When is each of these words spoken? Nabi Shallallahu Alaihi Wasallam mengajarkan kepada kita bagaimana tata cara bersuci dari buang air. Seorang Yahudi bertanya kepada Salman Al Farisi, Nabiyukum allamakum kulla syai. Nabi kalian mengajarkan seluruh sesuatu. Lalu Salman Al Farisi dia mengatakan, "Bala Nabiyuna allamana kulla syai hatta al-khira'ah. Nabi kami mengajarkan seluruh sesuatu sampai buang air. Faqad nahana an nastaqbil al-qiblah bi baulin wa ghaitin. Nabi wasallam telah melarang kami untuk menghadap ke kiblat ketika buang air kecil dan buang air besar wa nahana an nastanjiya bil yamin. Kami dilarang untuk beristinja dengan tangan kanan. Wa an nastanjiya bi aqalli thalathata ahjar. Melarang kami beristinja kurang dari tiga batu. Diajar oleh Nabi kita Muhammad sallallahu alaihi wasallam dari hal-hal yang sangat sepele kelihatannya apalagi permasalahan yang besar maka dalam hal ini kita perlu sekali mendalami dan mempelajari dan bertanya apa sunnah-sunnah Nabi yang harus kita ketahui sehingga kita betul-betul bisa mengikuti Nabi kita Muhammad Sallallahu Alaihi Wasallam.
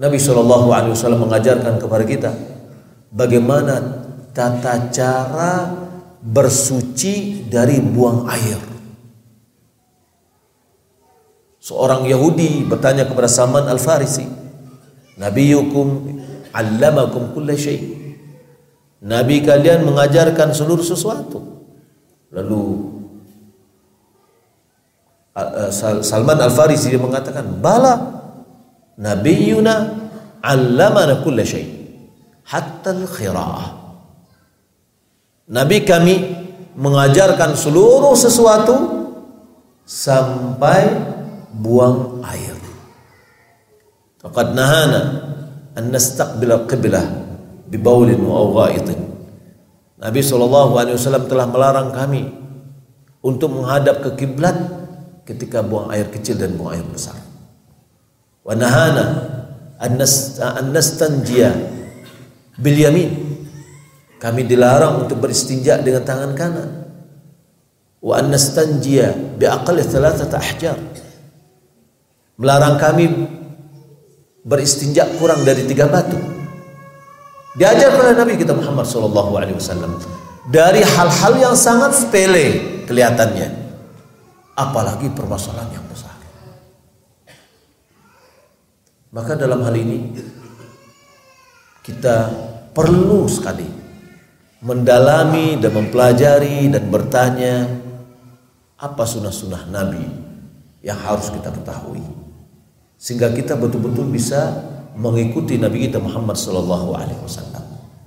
Nabi 0.00 0.16
Shallallahu 0.16 0.72
Alaihi 0.72 0.92
Wasallam 0.96 1.28
mengajarkan 1.28 1.76
kepada 1.76 2.04
kita 2.08 2.30
bagaimana 3.12 4.02
tata 4.32 4.88
cara 4.88 5.68
bersuci 6.24 7.44
dari 7.50 7.82
buang 7.82 8.24
air. 8.30 8.56
Seorang 11.62 12.08
Yahudi 12.08 12.66
bertanya 12.66 13.06
kepada 13.06 13.30
Salman 13.30 13.68
Al 13.70 13.78
Farisi, 13.78 14.26
Nabiyukum 15.14 16.18
allamakum 16.50 17.30
kulla 17.36 17.54
syai. 17.54 18.00
Nabi 19.02 19.42
kalian 19.42 19.86
mengajarkan 19.86 20.54
seluruh 20.54 20.82
sesuatu. 20.82 21.42
Lalu 22.32 22.90
Salman 26.02 26.38
Al 26.38 26.50
Farisi 26.50 26.90
dia 26.90 27.02
mengatakan, 27.02 27.46
"Bala 27.62 28.21
Nabiyuna 29.00 29.74
allamana 30.44 31.22
kulla 31.24 31.46
syai 31.46 31.64
hatta 32.44 32.92
al-khira'ah. 32.92 33.68
Nabi 35.52 35.78
kami 35.84 36.14
mengajarkan 36.76 37.56
seluruh 37.56 38.12
sesuatu 38.16 38.74
sampai 39.84 40.88
buang 41.56 42.20
air. 42.24 42.56
Faqad 44.20 44.54
nahana 44.54 45.00
an 45.76 45.84
nastaqbil 45.88 46.52
al-qiblah 46.52 47.04
bi 47.68 47.76
baulin 47.80 48.20
wa 48.20 48.44
ghaitin. 48.64 49.00
Nabi 50.02 50.20
wasallam 50.98 51.30
telah 51.30 51.46
melarang 51.46 51.94
kami 51.94 52.26
untuk 53.22 53.54
menghadap 53.54 54.02
ke 54.02 54.26
kiblat 54.26 54.56
ketika 55.22 55.62
buang 55.62 55.88
air 55.94 56.10
kecil 56.10 56.34
dan 56.34 56.58
buang 56.58 56.74
air 56.74 56.86
besar 56.90 57.31
wa 58.42 58.54
nahana 58.58 59.04
an 59.78 59.98
nastanjiya 60.70 61.50
bil 62.58 62.78
yamin. 62.78 63.10
Kami 64.22 64.46
dilarang 64.46 65.06
untuk 65.06 65.18
beristinja 65.18 65.82
dengan 65.82 66.06
tangan 66.06 66.30
kanan. 66.38 66.70
Wa 67.98 68.22
an 68.22 68.30
nastanjiya 68.30 69.38
bi 69.38 69.46
aqalli 69.50 69.82
thalathata 69.82 70.38
ahjar. 70.38 70.78
Melarang 72.38 72.78
kami 72.78 73.10
beristinja 74.46 75.10
kurang 75.18 75.42
dari 75.42 75.66
tiga 75.66 75.90
batu. 75.90 76.18
Diajar 77.58 77.92
oleh 77.98 78.14
Nabi 78.16 78.38
kita 78.40 78.56
Muhammad 78.56 78.88
sallallahu 78.88 79.32
alaihi 79.36 79.58
wasallam 79.58 80.00
dari 80.48 80.82
hal-hal 80.82 81.38
yang 81.38 81.54
sangat 81.54 81.94
sepele 81.94 82.80
kelihatannya 82.88 83.52
apalagi 84.58 85.06
permasalahan 85.14 85.70
yang 85.70 85.86
besar 85.86 86.16
maka 89.12 89.36
dalam 89.36 89.60
hal 89.60 89.76
ini 89.76 90.16
kita 91.84 92.32
perlu 92.72 93.28
sekali 93.28 93.68
mendalami 94.64 95.60
dan 95.60 95.72
mempelajari 95.76 96.72
dan 96.72 96.88
bertanya 96.88 97.68
apa 98.80 99.04
sunnah-sunnah 99.04 99.68
Nabi 99.68 100.06
yang 100.80 100.96
harus 100.96 101.28
kita 101.28 101.52
ketahui 101.52 102.02
sehingga 102.96 103.28
kita 103.34 103.58
betul-betul 103.58 104.08
bisa 104.08 104.64
mengikuti 104.96 105.60
Nabi 105.60 105.90
kita 105.90 106.00
Muhammad 106.00 106.38
Sallallahu 106.38 106.96
Alaihi 106.96 107.20
Wasallam. 107.20 107.51